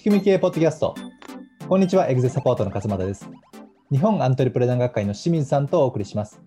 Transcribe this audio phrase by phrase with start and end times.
[0.00, 0.94] 仕組み系ポッドキャスト。
[1.68, 3.28] こんにちは、エグゼサポートの勝又です。
[3.92, 6.40] 日本アントレプレナー学会の清水さんとお送りします。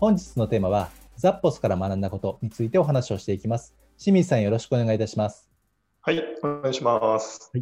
[0.00, 3.76] 本日のテーマは、ザッポスから学んだことについてお話をしていきます。
[3.98, 5.48] 清水さん、よろしくお願いいたします。
[6.00, 7.52] はい、お願いします。
[7.54, 7.60] え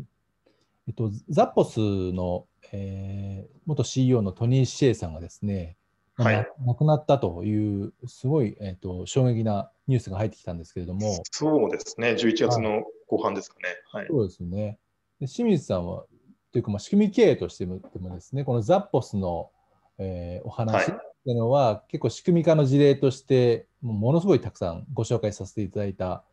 [0.92, 5.76] っと、ザッポスの、えー元 CEO のトニー・シェイさんがですね、
[6.16, 13.64] まあはい亡くなったという、すごい、えっと、衝撃なニュースが入ってきたんですけれども、そうですね、11月の後半ですかね。
[13.92, 14.06] はい。
[14.08, 14.78] そうですね。
[15.20, 16.04] で清水さんは、
[16.52, 19.50] というか、まあ、仕組み経営としてもでもですね、このザッポスの、
[19.98, 26.24] えーお話っはいていうのは、結構仕組み化の事例として、ものすごいたくさんご紹介させていただいた、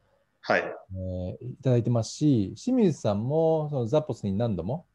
[0.42, 0.62] はい。
[0.62, 4.86] えーいただいてますし、清水さんもそのザッポスに何度も、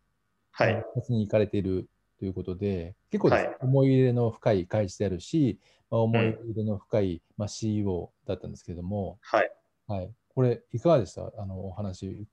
[0.52, 0.84] はい。
[1.08, 5.58] に行かれているということで、結構はい思い入れの深い会社であるし、
[5.90, 9.50] まあ、思い入れの深い、まあ、CEO だったんですけれども、はい。
[9.88, 11.32] はい、これ、いかがでした？
[11.38, 12.26] あのお話。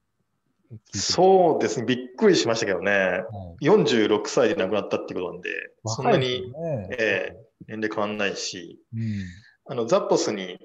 [0.93, 2.91] そうですね、びっくりしましたけどね。
[2.91, 5.49] はい46歳で亡くなったってことなんで、
[5.85, 6.53] そんなに
[6.91, 9.23] え年齢変わんないし、うん。
[9.67, 10.59] あの、ザッポスに、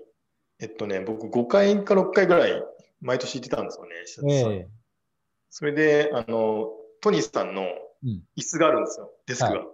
[0.58, 2.62] えっとね、僕5回か6回ぐらい
[3.00, 3.78] 毎年行ってたんです
[4.20, 4.68] よね、ええ。
[5.50, 6.68] それで、あの、
[7.00, 7.62] トニーさんの
[8.02, 8.22] うん。
[8.36, 9.58] 椅子があるんですよ、デスクが。
[9.60, 9.66] は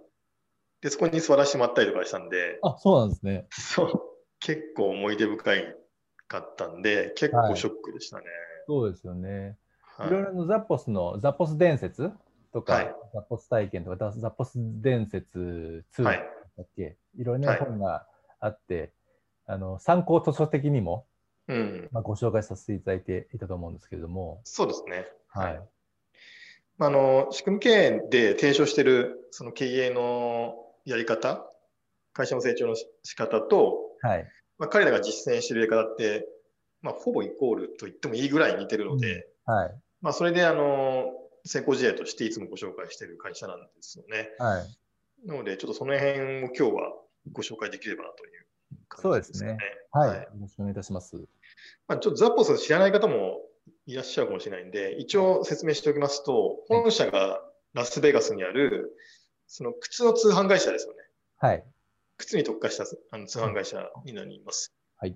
[0.81, 3.47] で、そこに座らせてもらったりとかしたんで、あ、そうなんですね。
[3.51, 4.01] そう、
[4.39, 5.75] 結構思い出深い
[6.27, 8.25] かったんで、結構ショックでしたね。
[8.67, 9.57] そうですよね。
[9.97, 10.07] はい。
[10.09, 12.11] いろいろなザッポスのザッポス伝説
[12.53, 12.95] とか、はい。
[13.13, 16.19] ザッポス体験とか、ザポス伝説2だはい。
[16.61, 17.59] っけ、い、ろいろなはい。
[17.59, 18.07] 本が
[18.39, 18.93] あって、
[19.45, 21.05] あの参考図書的にも、
[21.47, 25.07] うん、まあ、ご紹介させていただいていたと思うんですけれども、そうですね。
[25.29, 25.61] はい。
[26.77, 31.45] まあ、あの仕組み経営で提唱しているその経営のやり方、
[32.13, 34.27] 会社の成長のし仕方と、はい。
[34.59, 36.27] まあ、彼らが実践しているやり方って、
[36.81, 39.75] まあ、ほぼイコールと言ってもいいぐらい似てるので、はい。
[40.01, 41.11] まあ、それであの
[41.45, 44.29] 成功事例としていつもご紹介している会社なんですよね。
[44.37, 45.27] はい。
[45.27, 46.93] なので、ちょっとその辺を今日は
[47.31, 48.47] ご紹介できればなという
[48.95, 49.59] そうで感じですすかねね。。
[49.91, 50.09] はい。
[50.09, 51.15] はいよろしくお願いいたします。
[51.87, 53.41] まあ、ちょっとザッポス知らない方も
[53.85, 57.41] いらっしゃるかもしれないんで、一応説明しておきますと、本社が
[57.73, 58.95] ラスベガスにある、
[59.47, 60.99] その靴の通販会社ですよね。
[61.37, 61.63] はい。
[62.17, 64.73] 靴に特化したあの通販会社になります。
[64.97, 65.15] はい。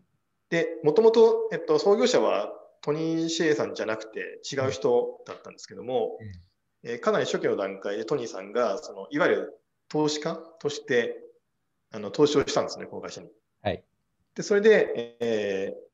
[0.50, 2.52] で、もともと、えっと、創業者は
[2.82, 6.18] トニー・シェイさんじゃなくて違う人だったんですけども、
[6.84, 11.16] えーかなり初期の段階でトニーさんが、そのいわゆる投資家として
[11.92, 13.28] あの投資をしたんですね、この会社に。
[13.62, 13.84] はい。
[14.34, 15.92] で、それで、えー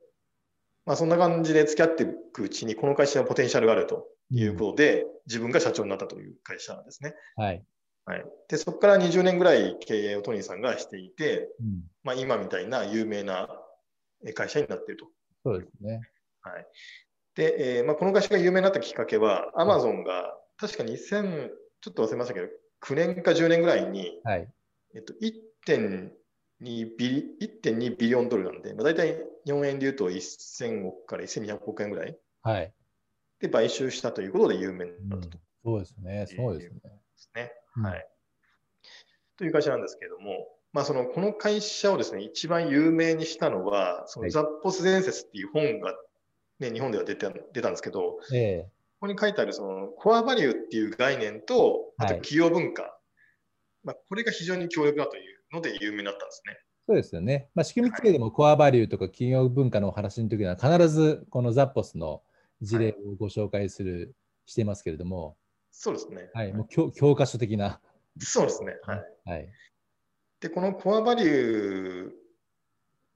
[0.86, 7.16] まあ、そんな感じで付き合っていくうちに、この会社のポテンシャルがあるということで、自分が社長になったという会社ですね。
[7.36, 7.66] はい。
[8.06, 8.26] はい。
[8.48, 11.84] で、そこから20年ぐらい経営をトニーさんがしていて、うん。
[12.04, 13.50] まあ、今みたいな有名な
[14.26, 15.08] えー会社になっていると。
[15.44, 16.02] そうですね。
[16.50, 16.68] はい。
[17.36, 21.50] で、えーまあ、この会社が有名になったきっかけは、アマゾンが確か2000、
[21.82, 22.48] ちょっと忘れましたけど、
[22.82, 24.48] 9年か10年ぐらいに、はい。
[24.96, 26.12] えっと、1.2
[26.60, 32.74] ビリ1.2ビリオンドルなんで、まあ、大体日本円で言うと1000億から1200億円ぐらいはい。
[33.40, 36.26] で買収したということで有名にうんなったとでそうですね。
[36.28, 36.80] そうですね。
[37.16, 37.52] すね。
[37.76, 38.08] うんはい。
[39.38, 45.94] という会社なんですけれども、まあ、そのこの会社をですね、一番有名にしたのは、そはいのザッポス伝説っていう本が、
[46.60, 52.98] ね、日本では出て出たんですけど、ええここに書いてあるそのコアバリューっていう概念と、あとはい企業文化、
[53.84, 56.58] まあ、これが非常に強力だというので有名になったんですね。
[56.88, 57.50] そうですよね。
[57.54, 62.24] まあ、仕組み経営でもコアバリューとか企業文化のお話の時には必ずこのザッポスの
[62.62, 64.16] 事例をご紹介する、
[64.48, 65.38] していますけれども、
[65.72, 66.30] そうですね。
[66.34, 67.80] はい、もう教教科書的な。
[68.18, 68.78] そうですね。
[68.84, 69.04] はい。
[69.26, 69.50] はい。
[70.40, 72.12] で、このコアバリュー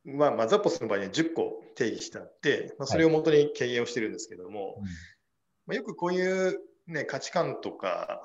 [0.06, 4.82] は、まあ、ザポスの場合には10個定義してあって、まあ、それをもとに経営をしてるんですけども、
[5.68, 8.22] まあ、よくこういう、ね、価値観とか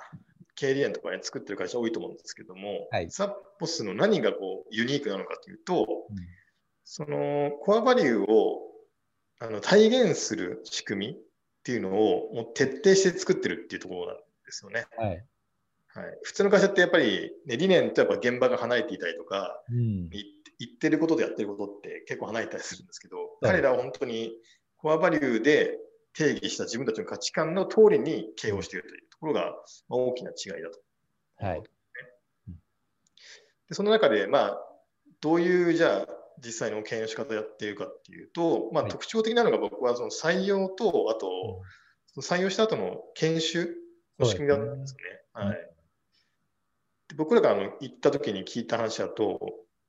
[0.55, 6.17] 経営理念とかね、作ってる会社多いと思うんですけども、はいザポスの何がこうユニークなのかというと、うん
[6.89, 8.61] そのコアバリューを
[9.41, 11.17] あの体現する仕組みっ
[11.65, 14.23] ていうのをもう徹底して作ってるっていうところなんで
[14.53, 14.87] すよね。
[14.97, 15.09] はい。
[15.09, 20.09] はい、普通の会社ってやっぱり、ね、理念とやっぱ現場が離れていたりとか、うん。
[20.11, 20.23] 言
[20.59, 24.33] 言ってることとやってることって結構離れたりするんですけど、い彼らは本当に
[24.77, 25.79] コアバリューで
[26.15, 29.41] 定義した自分たちの価値観の通りに経営をしているというところが
[29.89, 31.45] まあ大きな違いだと。
[31.45, 31.63] はい。
[33.69, 34.59] でその中で、まあ、
[35.21, 41.63] どういうじゃあ実際の経営の仕方をやっているかっていうと、まあ、はい特徴的なのが僕はその採用と、あと、
[42.07, 43.75] その採用した後の研修
[44.19, 44.95] の仕組みだったんです
[45.35, 45.49] よね。
[45.49, 45.57] はい、
[47.09, 49.41] で僕らがあの行った時に聞いた話だと、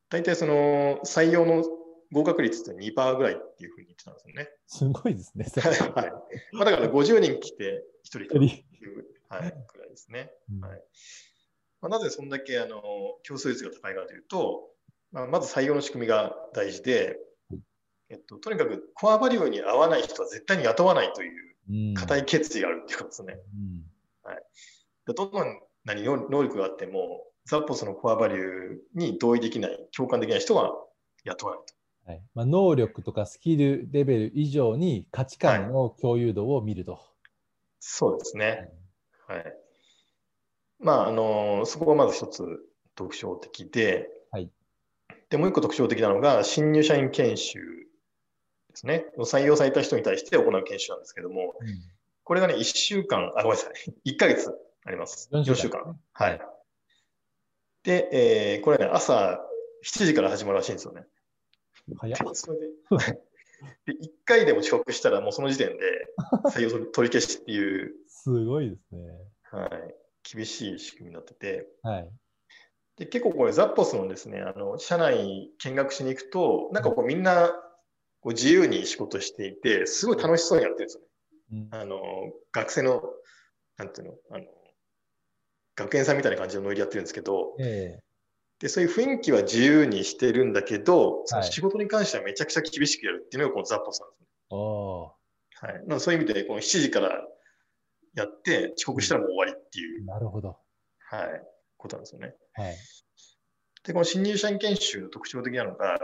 [0.09, 1.63] 大体その採用の
[2.11, 4.49] 合格率って2%ぐらいっていうふうに言ってたんですよね。
[4.67, 5.45] すごいですね。
[5.95, 6.11] はい。
[6.53, 10.31] まあ、だから50人来て1人という、はい、くらいですね。
[10.61, 10.81] はい
[11.81, 12.81] まあ、なぜそんだけあの
[13.23, 14.69] 競争率が高いかというと、
[15.11, 17.19] まあ、まず採用の仕組みが大事で、
[18.09, 23.39] えっと、とにかくコアバリューに合わない人は絶対に雇わないという固い決意があるっていうことですね。
[23.53, 24.43] うんはい、
[25.13, 25.31] どん
[25.85, 28.43] なに能力があっても、ザッポスのコアバリュー
[28.93, 30.73] に同意できない、共感できない人は
[31.23, 32.11] 雇わないと。
[32.11, 36.93] はいまあ、能力とかスキルレベル以上に価値観の共有度を見ると。
[36.93, 37.01] はい、
[37.79, 38.69] そうですね。
[39.27, 39.53] はい。
[40.79, 42.43] まあ、あの、そこがまず一つ
[42.95, 44.49] 特徴的で、はい、
[45.29, 49.05] で、もう一個特徴的なのが、新入社員研修ですね。
[49.19, 51.67] 採用された人に対して行う研修なんですけども、うん、
[52.23, 53.69] これがね、1週間、あ、ごめんなさ
[54.05, 54.53] い、1ヶ月
[54.85, 55.29] あります。
[55.31, 55.55] 4週間。
[55.55, 56.56] 週間はい。
[57.87, 59.39] で、えー、これね、朝
[59.85, 61.05] 7時から始まるらしいんですよね。
[61.97, 62.17] 早っ。
[62.33, 62.67] それで
[63.85, 66.07] で1回でも遅刻したら、もうその時点で
[66.53, 67.95] 採用取り消しっていう。
[68.07, 68.99] すごいですね。
[69.43, 69.95] はい。
[70.29, 71.65] 厳しい仕組みになってて。
[71.81, 72.11] はい。
[72.97, 77.47] で結構これ、ザッポスのですね、あの社内見学しに行くと、なんかこうみんな
[78.19, 81.69] こう自由に仕事していて、すごい楽しそうにやってるんですよね。
[81.71, 82.01] うん、あの
[82.51, 83.01] 学生の、
[83.77, 84.56] なんていうの、あの
[85.77, 94.27] 学園さんみたいな感じのノリでやってるんですけど、えー、でそういう雰囲気は自由にしてるんだけど、その仕事に関してはめちゃくちゃ厳しくやるっていうのがこのザッポスなんですね。
[95.59, 97.09] はい、なそういう意味で、この7時から
[98.15, 100.05] やって、遅刻したらもう終わりっていう。
[100.05, 100.57] なるほど。
[100.99, 101.41] はい、
[101.77, 102.35] ことなんですよね。
[102.53, 102.75] はい。
[103.83, 105.99] で、この新入社員研修の特徴的なのが、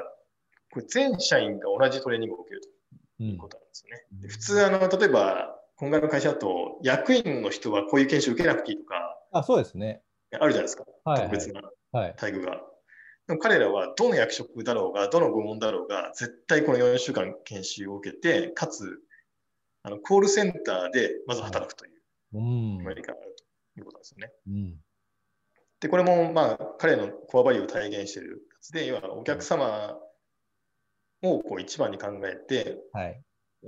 [0.72, 4.06] これ全社員が同じトレーニングを受けるということなんですよね。
[4.24, 10.02] うん、普通あの、例えば、今回の会社だと、役員の人はこういう研修受けなくていいとか、あそうですね。
[10.32, 10.86] あるじゃないですか。
[11.04, 12.52] はい、特別な待遇が。
[12.52, 12.62] はい、
[13.28, 19.00] でも彼らはどの役職だろうが、どの部門だろうが、絶対この4週間研修を受けて、かつ、
[19.84, 22.02] あのコールセンターでまず働くという、
[22.82, 23.36] アメリカがある
[23.74, 24.32] ということですよね。
[24.48, 24.76] うん、
[25.80, 29.98] で、これも、まあ、彼のコアバリューを体現しているやつで、要はお客様
[31.22, 33.22] をこう一番に考えて、はい、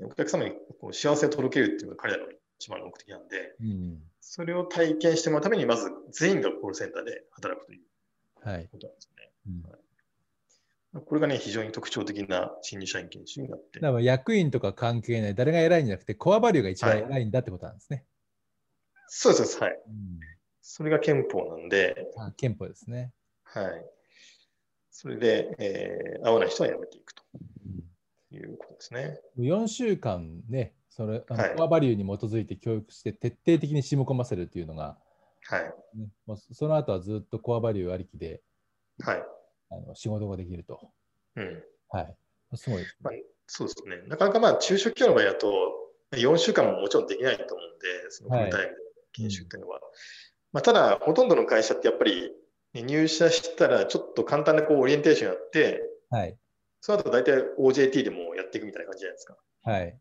[0.03, 7.79] お客様にこう幸せを届けるっていうのが彼らの一番の目的なんで、うん、それを体験してもらうために、まず全員がコールセンターで働くという
[8.41, 8.67] ことなんで
[8.99, 9.31] すね。
[9.69, 9.79] はい
[10.95, 13.79] うん、これがね、非常に特徴的な新入社員研修になって。
[13.79, 17.97] だから役員とか関係ない、誰が偉いんじゃなくて、コアバリューが一番偉いんだってことなんですね。
[17.97, 20.19] はい、そうです、はい、うん。
[20.59, 22.07] それが憲法なんで。
[22.17, 23.13] あ憲法ですね。
[23.43, 23.85] はい。
[24.89, 27.21] それで、えー、合わない人は辞めていくと
[28.35, 29.19] いうことですね。
[29.39, 34.97] 4週間ね、それあの、はい、コアバリューに基づいて教育して徹底的に染み込ませるっていうのが、
[35.47, 35.63] はい
[35.97, 38.41] ね、もうその後はずっとコアバリューありきで、
[39.03, 39.23] はい、
[39.71, 40.79] あの仕事ができると。
[41.35, 42.15] うん、はい。
[42.55, 43.13] すごい、ね、まあ、
[43.47, 44.07] そうですね。
[44.07, 45.47] なかなかまあ中小企業の場合だと、
[46.13, 48.75] 4週間ももちろんできないと思うんで、そのフルタイムで
[49.13, 49.75] 研修っていうのは。
[49.75, 49.83] はい、
[50.53, 52.31] まあ、ただ、ほとんどの会社ってやっぱり、
[52.73, 56.37] 入社したらちょっと簡単なこうオリエンテーションやって、はい、
[56.85, 59.37] その後大体 OJT でもやっていくみたいな感じじゃないですか。
[59.63, 59.97] はい。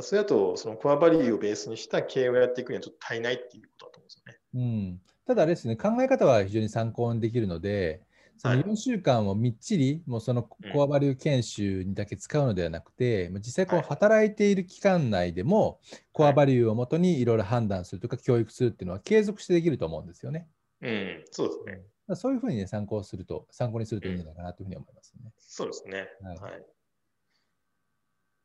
[0.00, 4.38] それだと、そのコアバリューをベースにした経営をやっていくにはちょっと足りないっていうことだと思うんですよね。
[4.54, 8.00] うん、ただあれですね、考え方は非常に参考にできるので、
[8.38, 15.80] その4週間をみっちり、もうそのコアバリュー研修にだけ使うのではなくて、うん、実際こう働いている期間内でも、
[16.12, 20.48] コアバリューをもとにいろいろ判断するとか教育するっていうのは継続してできると思うんですよね。
[20.80, 21.84] うん、そうですね。
[22.14, 25.22] そういうふうにね、参考すると、参考にするといいんじゃないかなというふうに思いますね。
[25.24, 26.08] うん、そうですね。
[26.22, 26.52] はい、はい。
[26.60, 26.64] っ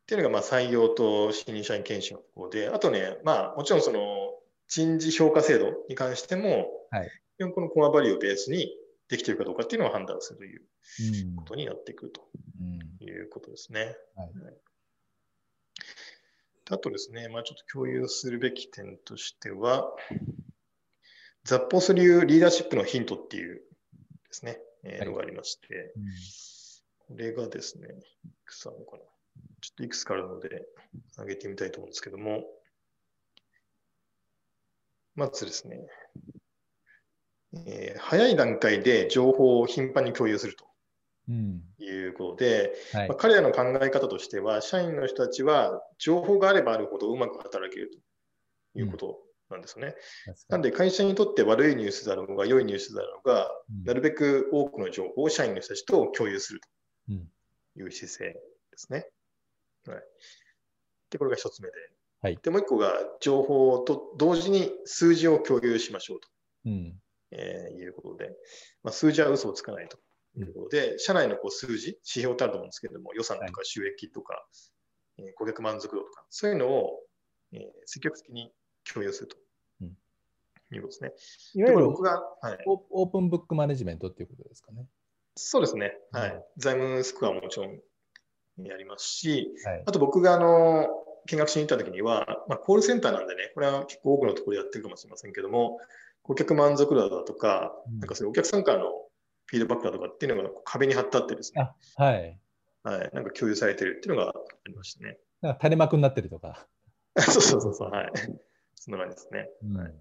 [0.07, 3.99] ていうのがまあ採用と新入社員研修のところで、あとね、まあもちろんその
[4.67, 7.09] 人事評価制度に関しても、はい、
[7.53, 8.75] このコアバリューをベースに
[9.09, 10.61] できているかどうかっていうのを判断するという
[11.35, 12.21] ことになってくると
[13.03, 13.95] いうことですね。
[14.15, 14.55] うんはい、
[16.69, 19.93] あとですね、まあ、ちょっと共有するべき点としては、
[21.43, 23.61] ザッポス流リーダーシップのヒントっていうで
[24.31, 27.87] すね、えー、のがありまして、うん、これがですね、
[28.25, 29.03] いくつあるのかな？
[29.61, 30.65] ちょっといくつかあるので、
[31.17, 32.43] 上げてみたいと思うんですけども、
[35.15, 35.87] まずですね、
[37.67, 40.65] えー、早い段階で情報を頻繁に共有すると。
[41.79, 47.89] いうことで、うんはい、まあ、彼らの考え方としては、社員の人たちは情報があればあるほどうまく働ける
[48.73, 49.17] ということ
[49.51, 49.95] なんですね。
[50.27, 56.61] うん、なんで、会社にとって悪いニュースだろうが、良いニュースだろうが、うん、なるべく多くの情報を社員の人たちと共有する
[57.07, 57.13] と
[57.79, 58.39] いう姿勢で
[58.77, 59.07] すね。
[59.87, 60.03] はい、
[61.09, 61.73] で、これが一つ目で。
[62.21, 66.29] はい、で、もう一個が、情報と同時に数字を共有しましょうと、
[66.65, 67.01] うん。
[67.31, 68.29] えー、いうことで、
[68.83, 69.97] まあ、数字は嘘をつかないと。
[70.37, 74.45] いうところで、社内のこう数字、指標ってあると思うんですけれども、予算とか収益とか、
[75.17, 76.99] えー顧客満足度とか、そういうのを、
[77.51, 78.51] えー積極的に
[78.91, 79.37] 共有すると、
[79.81, 79.93] うん
[80.73, 81.11] いうことですね。
[81.55, 84.85] いわゆる僕が、はい、オオープンブックマネジメントっていうことですかね。
[85.35, 86.33] そうですね、はうんい。
[86.57, 87.79] 財務スコアももちろん
[88.65, 89.83] やりますし、はい。
[89.85, 90.87] あと僕があの
[91.27, 95.79] 見学しに行った時には、まあ、コールセンターなんでね、これは結構多くのところでやってるかもしれませんけども、
[96.23, 98.91] 顧客満足度だとか、うんなんかそういうお客さんからの
[99.45, 102.39] フィードバックだとかっていうのが壁に貼ってあってですね、あはい。
[102.83, 104.33] はい、なんか共有されてるっていうのがあ
[104.67, 105.17] りましたね。
[105.41, 106.67] なんか垂れ幕になってるとか。
[107.19, 108.11] そうそうそうそう、はい。
[108.83, 109.47] そんな感じですね。
[109.63, 109.93] うん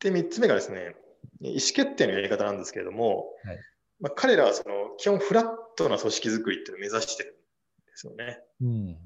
[0.00, 0.94] で、3つ目がですね、
[1.40, 3.58] 意思決定のやり方なんですけれども、はい
[3.98, 7.34] まあ、彼らはその基本フラットな組織づくりっていうのを目指してるん
[7.86, 8.38] ですよね。
[8.60, 8.98] うん。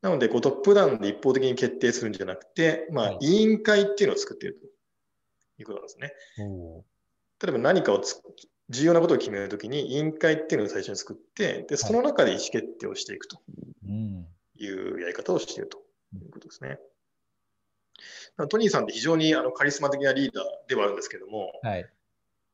[0.00, 4.66] なので、こうトップダウンで一方的に決定するんじゃなくて、まはい、あ委員会っていうのを作っていると
[5.62, 6.12] いうことなんですね。
[7.42, 8.20] 例えば何かをつ
[8.70, 13.40] 重要なことを決めるときに委員会っていうのを最初に作って、で、その中で意思決定をしていくと
[13.86, 14.26] うん。
[14.56, 15.78] いうやり方をしていると
[16.14, 16.78] いうことですね。
[18.48, 21.88] トニーさんって非常にあのカリスマ的なリーダーではあるんですけども、はい。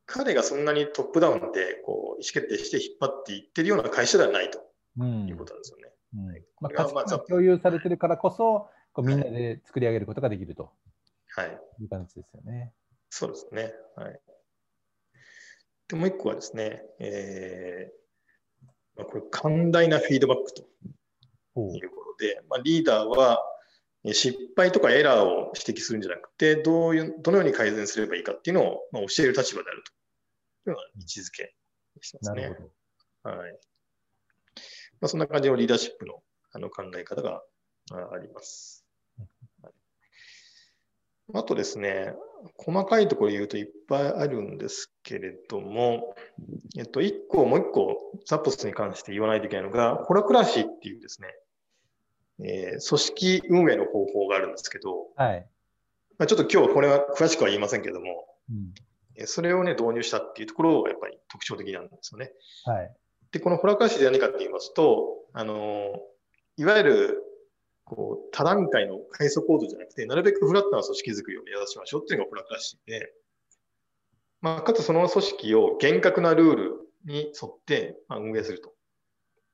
[0.06, 4.60] 彼がそんなにトップダウンでこう意思決定して引っ張っていってるような会社ではないと
[4.98, 5.92] うんいうことなんですよね。
[6.16, 10.72] うんはいまあ、共有されてるからこそ、こうみんなで作り上げることができると
[11.36, 11.60] はい。
[11.80, 12.72] いう感じですよね。
[13.08, 13.72] そうですね。
[13.96, 14.20] はい。
[15.88, 18.66] で、もう一個はですね、えー
[18.96, 23.59] まあ、これ、寛大なフィードバックということで、まあ、リーダーはえー
[24.04, 29.84] 失敗とかエラーを指摘するんじゃなくて、どういう、どのように改善すればいいかっていうのを、まあ、教える立場である
[30.64, 31.54] というのが位置づけ
[32.00, 32.70] してますねなる。
[33.22, 33.36] ほど。
[33.36, 33.52] はい。
[33.52, 33.58] ま
[35.06, 37.42] あ、そんな感じのリーダーシップのあの考え方が
[37.92, 38.84] ああります。
[39.62, 39.72] はい
[41.34, 42.12] あとですね、
[42.56, 46.16] 細かいところ言うといっぱいあるんですけれども、
[46.78, 51.28] えっと、一個、もう一個、ザポスに関して言わないといけないのが、ホラクラシーっていうですね、
[52.44, 55.46] えー組織運営の方法があるんですけど、はい。
[56.18, 58.72] まあ、ちょっと今日これは詳しくは言いませんけども、うん。
[59.16, 62.32] えーそれをね、導入したっていうところがやっぱり特徴的なんですよね。
[62.64, 62.96] はい。
[63.32, 65.92] で、このホラクラシで何かって言いますと、あの、
[66.56, 67.22] いわゆる、
[67.84, 73.12] こう、多段階の階層構造じゃなくて、なるべくフラットな組織づくりを目指しましょうっていうのがホラクラシで、
[74.40, 76.72] まあ、かつその組織を厳格なルール
[77.04, 78.72] に沿って、まあ、運営すると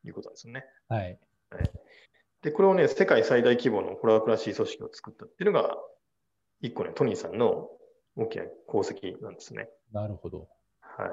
[0.04, 0.64] いうことなんですよね。
[0.88, 1.18] はい。
[2.46, 5.76] で、これをね、世界最大規模のホラクラシー組織を作ったっていうのが、
[6.60, 7.66] 一個ね、トニーさんの
[8.14, 9.68] 大きな功績なんですね。
[9.92, 10.46] なるほど。
[10.80, 11.08] はい。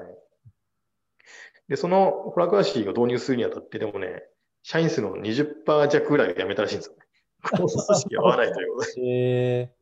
[1.68, 4.22] で、そのホラクラシーを導入するにあたって、でもね、
[4.62, 7.02] 社員数の20%弱ぐらいを辞めたらしいんですよね。
[7.42, 9.02] この組織が合わないということで。
[9.02, 9.72] え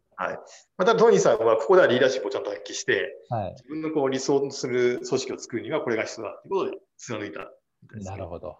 [0.78, 3.50] また、トニーさんはここではリーダーシップをちゃんと発揮して、ー、はい。
[3.50, 8.56] 自分のこう理想とする組織を作るにはこれが必要だということで貫いたみたね、なるほど。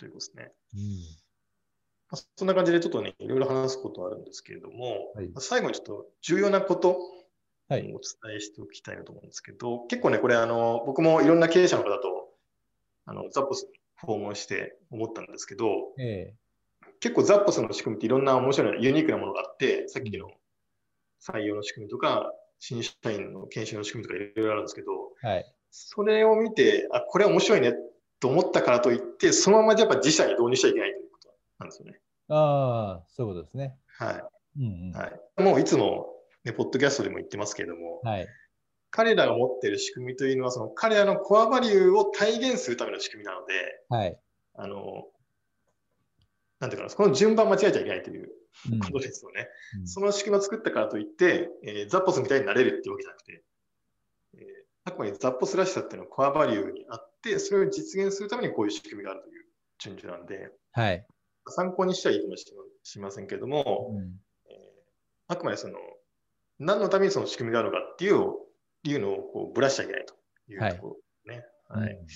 [0.00, 0.52] ということですね。
[0.74, 0.80] うん。
[2.10, 7.82] まあそんな感じでちょっとね、いろいろ話すことはあるんですけれども、はいまあ最後にちょっと重要なことおはい。
[7.82, 7.92] 伝
[8.36, 12.30] えしておきたいなと思うんですけど、結構ね、これあの、僕もいろんな経営者の方と、
[13.04, 16.34] あの、ザッポスに訪問して思ったんですけど、え
[16.98, 20.32] 結構ザッポスの仕組みっていろんな面白いなユニークなものがあって、さっきの
[21.22, 25.54] 採用の仕組みとか、新社員の研修の仕組みとかいろいろあるんですけど、ー、はい。
[25.70, 27.72] それを見て、あ、これ面白いね
[28.20, 32.00] と思ったからといって、そのままやっぱ自社に導入しちゃいけないということなんですよね。
[32.28, 33.76] ああ、そういうことですね。
[33.98, 34.24] はい。
[34.58, 34.92] うんうん。
[34.92, 35.42] はい。
[35.42, 36.06] もういつも、
[36.44, 38.28] ね、ポッドキャストでも言ってますけれども、はい。
[38.90, 43.54] 彼らが持っている仕組みというのは、その彼らのコアバリューを体現するための仕組みなので、
[43.88, 44.18] はい。
[44.54, 45.06] あの、
[46.58, 48.30] なんていうかな、この順番間違えちゃいけないという
[48.72, 49.48] うんことですよね。
[49.78, 53.44] うんその仕組みを作ったからといって、えーザッポスみたいになれるっていうわけじゃなくて、
[54.34, 54.42] えー
[54.84, 59.44] あくまでザッポスらしさっていうのはコアバリューにあって、それを実現するためにこういう仕組みがあるという
[59.78, 61.06] 順序なんで、はい。
[61.48, 62.46] 参考にしてはいいかもし
[62.96, 64.70] れませんけれども、うんえー
[65.28, 65.74] あくまでその、
[66.58, 68.34] 何のためにその仕組みがあるのかっていう
[68.82, 70.14] いうのをこうぶらしちゃいけないと
[70.52, 71.00] いうところで
[71.32, 71.44] すね。
[71.68, 71.92] はい。
[71.92, 72.06] うん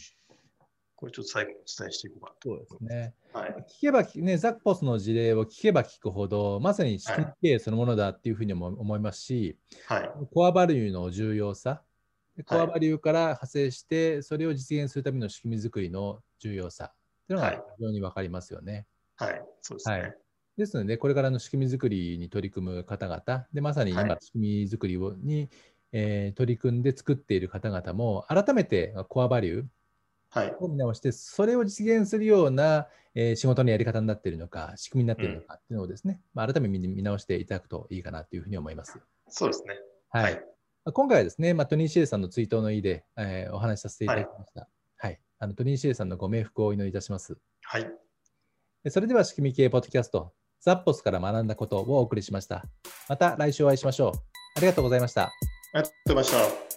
[0.96, 3.14] これちょっと最後にお伝えしていこうかなとそうですね。
[3.32, 3.50] はい。
[3.50, 10.11] 聞けば、ね、ザックポスの事例を聞けば聞くほど、まさに仕組み経営そのものだっていうふうにも思いますし、はい。
[10.32, 11.93] コアバリューの重要さ、で
[12.42, 16.96] コはいアバリューから派生して、それを実現するための仕組み作りの重要さっ
[17.28, 18.86] ていうのがはい非常に分かりますよね。
[19.16, 19.42] はい。
[19.62, 19.98] そうですね。
[20.00, 20.14] はい
[20.56, 25.50] ですので、これからの仕組み作りに取り組む方々、でまさに今、はい仕組み作りをに、
[25.90, 29.66] えー取り組んで作っている方々も、改めてコアバリュー
[30.30, 30.56] はい。
[30.60, 39.00] を見直して、それを実現するような、えー仕事のやり方になっているのか、仕組みになっているのかっていうのをですね、まあ、改めて見見直していただくといいかなというふうに思います。
[39.28, 39.74] そうですね。
[40.10, 40.22] はい。
[40.22, 40.53] はい
[40.92, 44.60] 今回はですね、まあ、トニー・シエルさんの追悼の意で、えー、お話しさせていただきました。
[44.60, 47.38] はい、はい、あのトニー・シエルさんのご冥福をお祈りいたします。
[47.62, 47.90] はい。
[48.90, 52.66] それでは仕組み系ポッドキャスト、ザッポスから学んだことをお送りしました。
[53.08, 54.12] また来週お会いしましょう。
[54.56, 55.24] ありがとうございました。
[55.24, 55.30] あ
[55.74, 56.73] りがとうございました。